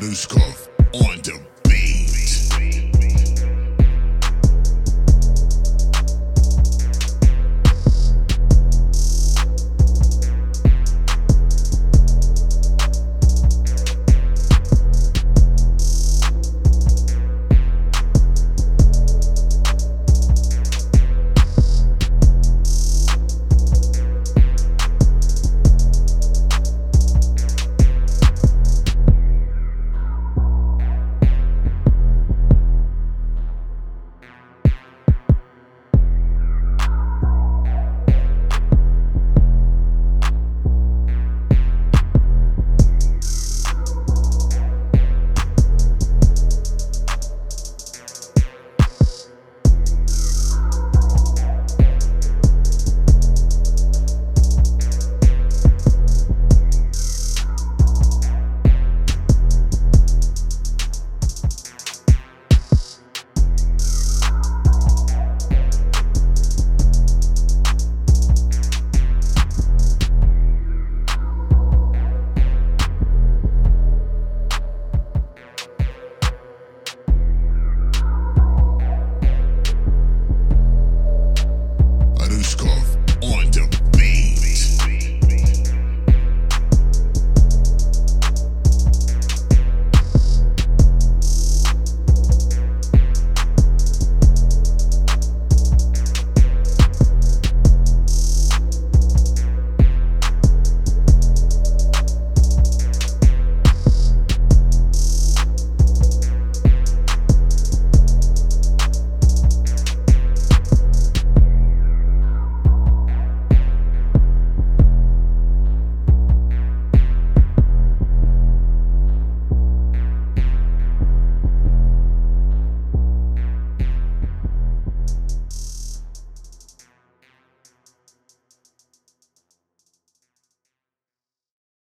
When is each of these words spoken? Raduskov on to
Raduskov 0.00 0.68
on 0.94 1.20
to 1.20 1.59